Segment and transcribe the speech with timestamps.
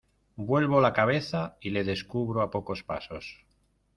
[0.37, 3.45] vuelvo la cabeza y le descubro a pocos pasos.